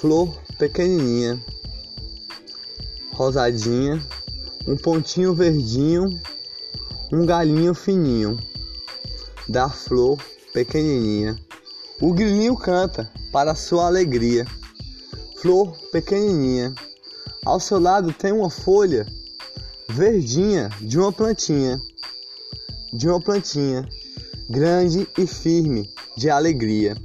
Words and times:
flor 0.00 0.34
pequenininha, 0.58 1.38
rosadinha, 3.12 4.02
um 4.66 4.74
pontinho 4.74 5.34
verdinho, 5.34 6.18
um 7.12 7.26
galinho 7.26 7.74
fininho 7.74 8.38
da 9.46 9.68
flor 9.68 10.16
pequenininha. 10.54 11.38
O 12.00 12.14
grilinho 12.14 12.56
canta 12.56 13.12
para 13.30 13.54
sua 13.54 13.88
alegria. 13.88 14.46
Flor 15.36 15.76
pequenininha. 15.92 16.74
Ao 17.44 17.60
seu 17.60 17.78
lado 17.78 18.10
tem 18.10 18.32
uma 18.32 18.48
folha 18.48 19.06
verdinha 19.86 20.70
de 20.80 20.98
uma 20.98 21.12
plantinha, 21.12 21.78
de 22.90 23.06
uma 23.06 23.20
plantinha 23.20 23.86
grande 24.48 25.06
e 25.18 25.26
firme 25.26 25.90
de 26.16 26.30
alegria. 26.30 26.96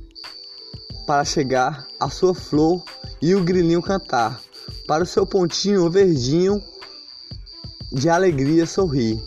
Para 1.06 1.24
chegar 1.24 1.88
a 2.00 2.10
sua 2.10 2.34
flor 2.34 2.84
e 3.22 3.36
o 3.36 3.44
grilinho 3.44 3.82
cantar, 3.82 4.42
para 4.88 5.04
o 5.04 5.08
seu 5.08 5.26
pontinho 5.26 5.90
verdinho 5.90 6.62
de 7.92 8.10
alegria 8.10 8.66
sorrir, 8.66 9.22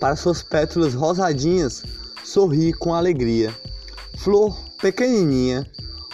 para 0.00 0.16
suas 0.16 0.42
pétalas 0.42 0.92
rosadinhas 0.92 1.84
sorrir 2.24 2.72
com 2.74 2.94
alegria. 2.94 3.54
Flor 4.16 4.58
pequenininha, 4.80 5.70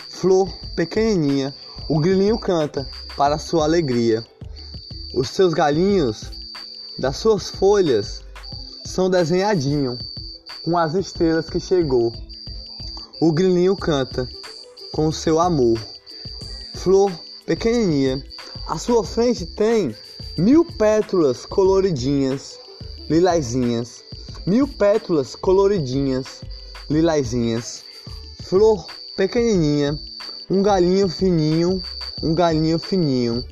flor 0.09 0.53
pequenininha, 0.77 1.55
o 1.89 1.99
grilinho 1.99 2.39
canta 2.39 2.87
para 3.17 3.39
sua 3.39 3.65
alegria. 3.65 4.25
Os 5.15 5.31
seus 5.31 5.55
galinhos 5.55 6.31
das 6.99 7.17
suas 7.17 7.49
folhas 7.49 8.23
são 8.85 9.09
desenhadinhos 9.09 9.99
com 10.63 10.77
as 10.77 10.95
estrelas 10.95 11.49
que 11.49 11.59
chegou. 11.59 12.13
O 13.21 13.33
grilinho 13.33 13.77
canta 13.77 14.29
com 14.93 15.09
o 15.09 15.13
seu 15.13 15.41
amor. 15.41 15.79
Flor 16.75 17.13
pequenininha, 17.47 18.25
à 18.67 18.79
sua 18.79 19.05
frente 19.05 19.45
tem 19.47 19.95
mil 20.37 20.65
pétalas 20.65 21.45
coloridinhas, 21.45 22.59
lilazinhas 23.09 24.05
mil 24.47 24.67
pétalas 24.67 25.37
coloridinhas, 25.37 26.43
lilazinhas, 26.89 27.85
flor 28.43 28.87
pequenininha, 29.17 29.99
um 30.49 30.63
galinho 30.63 31.09
fininho, 31.09 31.83
um 32.23 32.35
galinho 32.35 32.79
fininho, 32.79 33.45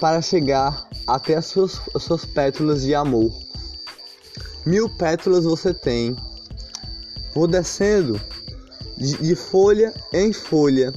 para 0.00 0.20
chegar 0.20 0.88
até 1.06 1.36
as 1.36 1.46
suas, 1.46 1.80
as 1.94 2.02
suas 2.02 2.24
pétalas 2.24 2.82
de 2.82 2.94
amor. 2.94 3.32
Mil 4.66 4.88
pétalas 4.90 5.44
você 5.44 5.72
tem. 5.72 6.16
Vou 7.34 7.46
descendo 7.46 8.20
de, 8.98 9.16
de 9.16 9.34
folha 9.34 9.94
em 10.12 10.32
folha, 10.32 10.92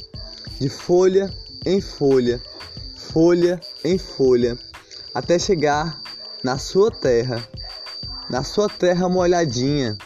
de 0.59 0.67
folha 0.67 1.33
em 1.66 1.80
folha, 1.80 2.41
folha 2.97 3.61
em 3.83 3.97
folha, 3.97 4.57
até 5.13 5.39
chegar 5.39 6.02
na 6.44 6.57
sua 6.57 6.91
terra 6.91 7.47
na 8.31 8.44
sua 8.44 8.69
terra 8.69 9.09
molhadinha, 9.09 9.97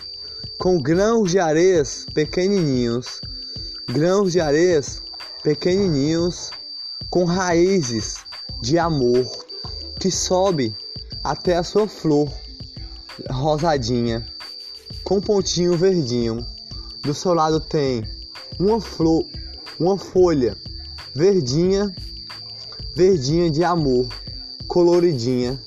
com 0.58 0.82
grãos 0.82 1.30
de 1.30 1.38
areias 1.38 2.08
pequenininhos, 2.12 3.22
grãos 3.88 4.32
de 4.32 4.42
areias 4.42 5.00
pequenininhos, 5.44 6.50
com 7.12 7.24
raízes 7.24 8.16
de 8.64 8.80
amor 8.80 9.24
que 10.00 10.10
sobe 10.10 10.76
até 11.24 11.56
a 11.56 11.64
sua 11.64 11.88
flor 11.88 12.28
rosadinha, 13.30 14.26
com 15.04 15.22
pontinho 15.22 15.78
verdinho. 15.78 16.44
Do 17.06 17.14
seu 17.14 17.34
lado 17.34 17.60
tem 17.60 18.04
uma 18.60 18.82
flor, 18.82 19.26
uma 19.80 19.98
folha 19.98 20.58
verdinha, 21.14 21.96
verdinha 22.96 23.50
de 23.50 23.64
amor, 23.64 24.08
coloridinha, 24.68 25.60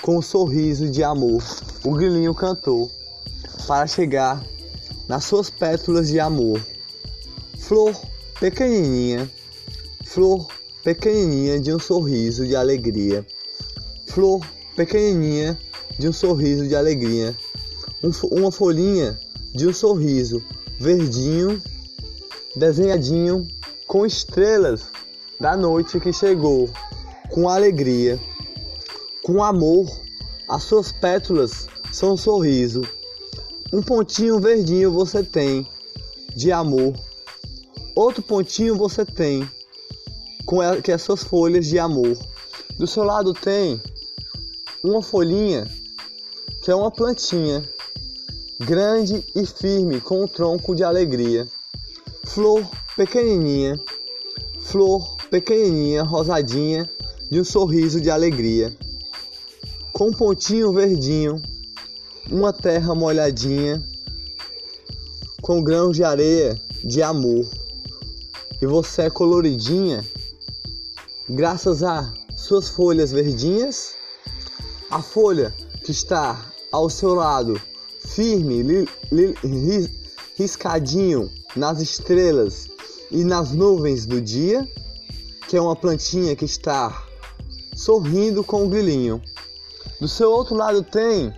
com 0.00 0.18
um 0.18 0.22
sorriso 0.22 0.88
de 0.88 1.02
amor 1.02 1.42
o 1.84 1.92
grilinho 1.92 2.34
cantou 2.34 2.90
para 3.66 3.86
chegar 3.86 4.44
nas 5.06 5.24
suas 5.24 5.48
pétalas 5.48 6.08
de 6.08 6.18
amor. 6.18 6.60
Flor 7.58 7.94
pequenininha, 8.40 9.30
flor 10.04 10.46
pequenininha 10.82 11.60
de 11.60 11.72
um 11.72 11.78
sorriso 11.78 12.46
de 12.46 12.56
alegria. 12.56 13.24
Flor 14.06 14.44
pequenininha 14.74 15.58
de 15.98 16.08
um 16.08 16.12
sorriso 16.12 16.66
de 16.66 16.74
alegria. 16.74 17.34
Um, 18.02 18.10
uma 18.32 18.50
folhinha 18.50 19.18
de 19.54 19.66
um 19.66 19.72
sorriso 19.72 20.42
verdinho, 20.78 21.60
desenhadinho 22.54 23.46
com 23.86 24.06
estrelas 24.06 24.86
da 25.40 25.56
noite 25.56 26.00
que 26.00 26.12
chegou, 26.12 26.68
com 27.30 27.48
alegria, 27.48 28.18
com 29.22 29.42
amor 29.42 29.86
as 30.48 30.62
suas 30.62 30.90
pétalas 30.90 31.68
são 31.92 32.14
um 32.14 32.16
sorriso. 32.16 32.82
Um 33.70 33.82
pontinho 33.82 34.40
verdinho 34.40 34.90
você 34.90 35.22
tem 35.22 35.68
de 36.34 36.50
amor. 36.50 36.94
Outro 37.94 38.22
pontinho 38.22 38.74
você 38.74 39.04
tem 39.04 39.48
com 40.46 40.58
que 40.82 40.90
as 40.90 41.02
suas 41.02 41.22
folhas 41.22 41.66
de 41.66 41.78
amor. 41.78 42.16
Do 42.78 42.86
seu 42.86 43.04
lado 43.04 43.34
tem 43.34 43.78
uma 44.82 45.02
folhinha 45.02 45.70
que 46.62 46.70
é 46.70 46.74
uma 46.74 46.90
plantinha 46.90 47.68
grande 48.58 49.24
e 49.34 49.46
firme 49.46 50.00
com 50.00 50.24
um 50.24 50.28
tronco 50.28 50.74
de 50.74 50.84
alegria. 50.84 51.46
Flor 52.24 52.68
pequenininha, 52.96 53.80
flor 54.62 55.16
pequenininha, 55.30 56.02
rosadinha, 56.02 56.88
de 57.30 57.40
um 57.40 57.44
sorriso 57.44 58.00
de 58.00 58.10
alegria 58.10 58.76
com 59.98 60.10
um 60.10 60.12
pontinho 60.12 60.72
verdinho, 60.72 61.42
uma 62.30 62.52
terra 62.52 62.94
molhadinha, 62.94 63.82
com 65.42 65.60
grãos 65.60 65.96
de 65.96 66.04
areia 66.04 66.56
de 66.84 67.02
amor. 67.02 67.44
E 68.62 68.64
você 68.64 69.02
é 69.02 69.10
coloridinha, 69.10 70.04
graças 71.28 71.82
a 71.82 72.14
suas 72.36 72.68
folhas 72.68 73.10
verdinhas, 73.10 73.94
a 74.88 75.02
folha 75.02 75.52
que 75.82 75.90
está 75.90 76.46
ao 76.70 76.88
seu 76.88 77.14
lado, 77.14 77.60
firme, 78.08 78.62
li, 78.62 78.88
li, 79.12 79.34
ris, 79.42 79.90
riscadinho 80.36 81.30
nas 81.54 81.80
estrelas 81.80 82.68
e 83.10 83.24
nas 83.24 83.52
nuvens 83.52 84.06
do 84.06 84.20
dia, 84.20 84.66
que 85.48 85.56
é 85.56 85.60
uma 85.60 85.76
plantinha 85.76 86.36
que 86.36 86.44
está 86.44 87.04
sorrindo 87.74 88.42
com 88.42 88.64
o 88.64 88.68
grilinho. 88.68 89.22
Do 90.00 90.08
seu 90.08 90.30
outro 90.30 90.54
lado 90.54 90.82
tem 90.82 91.32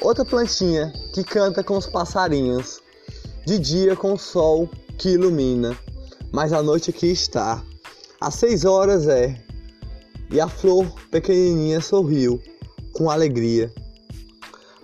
outra 0.00 0.24
plantinha 0.24 0.92
que 1.12 1.22
canta 1.22 1.62
com 1.62 1.76
os 1.76 1.86
passarinhos, 1.86 2.80
de 3.46 3.58
dia 3.58 3.94
com 3.94 4.14
o 4.14 4.18
sol 4.18 4.68
que 4.98 5.10
ilumina, 5.10 5.76
mas 6.32 6.52
a 6.52 6.62
noite 6.62 6.90
aqui 6.90 7.08
está. 7.08 7.62
Às 8.20 8.34
seis 8.34 8.64
horas 8.64 9.06
é, 9.06 9.38
e 10.30 10.40
a 10.40 10.48
flor 10.48 10.86
pequenininha 11.10 11.80
sorriu 11.80 12.40
com 12.92 13.10
alegria. 13.10 13.72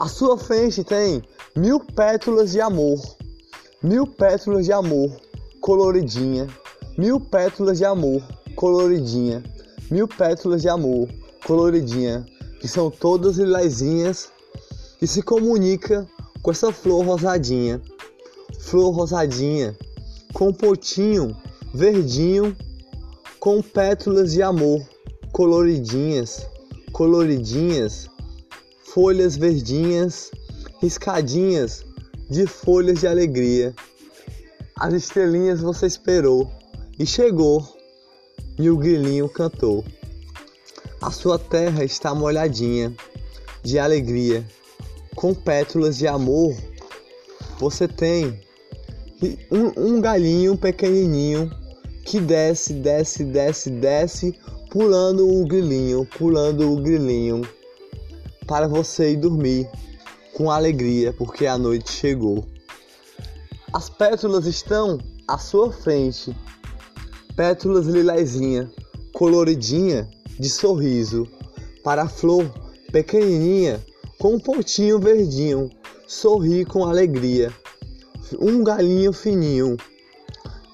À 0.00 0.08
sua 0.08 0.38
frente 0.38 0.82
tem 0.82 1.22
mil 1.54 1.78
pétalas 1.78 2.52
de 2.52 2.58
amor, 2.58 2.98
mil 3.82 4.06
pétalas 4.06 4.64
de 4.64 4.72
amor 4.72 5.14
coloridinha, 5.60 6.48
mil 6.96 7.20
pétalas 7.20 7.76
de 7.76 7.84
amor 7.84 8.22
coloridinha, 8.56 9.44
mil 9.90 10.08
pétalas 10.08 10.62
de 10.62 10.70
amor 10.70 11.06
coloridinha 11.46 12.24
que 12.62 12.66
são 12.66 12.90
todas 12.90 13.36
lilazinhas 13.36 14.30
e 15.02 15.06
se 15.06 15.20
comunica 15.20 16.08
com 16.40 16.50
essa 16.50 16.72
flor 16.72 17.04
rosadinha. 17.04 17.78
Flor 18.58 18.92
rosadinha 18.92 19.76
com 20.32 20.48
um 20.48 20.52
potinho 20.54 21.36
verdinho 21.74 22.56
com 23.38 23.60
pétalas 23.60 24.32
de 24.32 24.42
amor 24.42 24.80
coloridinhas, 25.30 26.46
coloridinhas, 26.90 28.08
folhas 28.92 29.36
verdinhas, 29.36 30.32
riscadinhas 30.80 31.84
de 32.28 32.46
folhas 32.46 33.00
de 33.00 33.06
alegria. 33.06 33.74
As 34.76 34.92
estrelinhas 34.92 35.60
você 35.60 35.86
esperou 35.86 36.50
e 36.98 37.06
chegou, 37.06 37.64
e 38.58 38.68
o 38.68 38.76
grilinho 38.76 39.28
cantou. 39.28 39.84
A 41.00 41.10
sua 41.10 41.38
terra 41.38 41.84
está 41.84 42.14
molhadinha 42.14 42.92
de 43.62 43.78
alegria, 43.78 44.44
com 45.14 45.32
pétalas 45.34 45.96
de 45.96 46.06
amor. 46.06 46.54
Você 47.58 47.86
tem 47.86 48.40
um, 49.50 49.96
um 49.96 50.00
galinho 50.00 50.56
pequenininho 50.56 51.50
que 52.04 52.18
desce, 52.20 52.72
desce, 52.72 53.22
desce, 53.24 53.70
desce, 53.70 54.34
pulando 54.70 55.28
o 55.28 55.46
grilinho, 55.46 56.04
pulando 56.06 56.72
o 56.72 56.82
grilinho, 56.82 57.42
para 58.50 58.66
você 58.66 59.12
ir 59.12 59.16
dormir 59.16 59.70
com 60.34 60.50
alegria, 60.50 61.12
porque 61.12 61.46
a 61.46 61.56
noite 61.56 61.92
chegou. 61.92 62.44
As 63.72 63.88
pétalas 63.88 64.44
estão 64.44 64.98
à 65.28 65.38
sua 65.38 65.70
frente, 65.70 66.36
pétalas 67.36 67.86
lilazinha, 67.86 68.68
coloridinha 69.12 70.10
de 70.36 70.50
sorriso, 70.50 71.28
para 71.84 72.02
a 72.02 72.08
flor 72.08 72.52
pequenininha 72.90 73.80
com 74.18 74.34
um 74.34 74.40
pontinho 74.40 74.98
verdinho, 74.98 75.70
sorri 76.08 76.64
com 76.64 76.84
alegria. 76.84 77.52
Um 78.40 78.64
galinho 78.64 79.12
fininho 79.12 79.76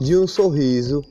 de 0.00 0.16
um 0.16 0.26
sorriso, 0.26 1.04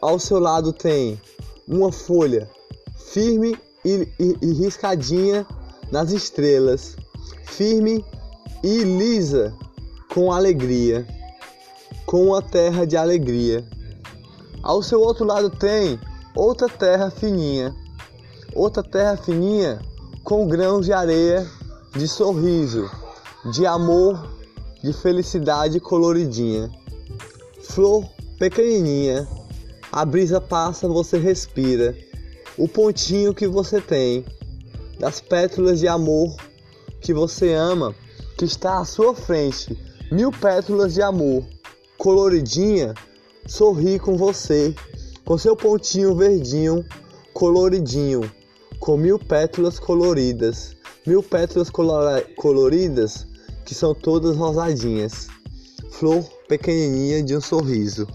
ao 0.00 0.20
seu 0.20 0.38
lado 0.38 0.72
tem 0.72 1.20
uma 1.66 1.90
folha 1.90 2.48
firme 2.96 3.58
e, 3.84 4.08
e, 4.18 4.36
e 4.42 4.52
riscadinha 4.52 5.46
nas 5.90 6.12
estrelas, 6.12 6.96
firme 7.44 8.04
e 8.62 8.82
lisa 8.82 9.54
com 10.12 10.32
alegria, 10.32 11.06
com 12.04 12.28
uma 12.28 12.42
terra 12.42 12.86
de 12.86 12.96
alegria. 12.96 13.64
Ao 14.62 14.82
seu 14.82 15.00
outro 15.00 15.24
lado 15.24 15.50
tem 15.50 15.98
outra 16.34 16.68
terra 16.68 17.10
fininha, 17.10 17.74
outra 18.54 18.82
terra 18.82 19.16
fininha 19.16 19.80
com 20.24 20.48
grãos 20.48 20.86
de 20.86 20.92
areia 20.92 21.46
de 21.94 22.08
sorriso, 22.08 22.90
de 23.52 23.64
amor, 23.64 24.28
de 24.82 24.92
felicidade 24.92 25.80
coloridinha. 25.80 26.70
Flor 27.62 28.04
pequenininha, 28.38 29.26
a 29.90 30.04
brisa 30.04 30.40
passa, 30.40 30.88
você 30.88 31.18
respira. 31.18 31.96
O 32.58 32.68
pontinho 32.68 33.34
que 33.34 33.46
você 33.46 33.80
tem, 33.80 34.24
das 34.98 35.20
pétalas 35.20 35.80
de 35.80 35.88
amor 35.88 36.34
que 37.00 37.12
você 37.12 37.52
ama, 37.52 37.94
que 38.36 38.44
está 38.44 38.78
à 38.78 38.84
sua 38.84 39.14
frente, 39.14 39.76
mil 40.10 40.30
pétalas 40.30 40.94
de 40.94 41.02
amor, 41.02 41.44
coloridinha, 41.98 42.94
sorri 43.46 43.98
com 43.98 44.16
você, 44.16 44.74
com 45.24 45.36
seu 45.38 45.56
pontinho 45.56 46.14
verdinho, 46.14 46.84
coloridinho, 47.32 48.30
com 48.78 48.96
mil 48.96 49.18
pétalas 49.18 49.78
coloridas, 49.78 50.76
mil 51.06 51.22
pétalas 51.22 51.70
coloridas 51.70 53.26
que 53.64 53.74
são 53.74 53.94
todas 53.94 54.36
rosadinhas, 54.36 55.28
flor 55.90 56.22
pequenininha 56.48 57.22
de 57.22 57.36
um 57.36 57.40
sorriso. 57.40 58.06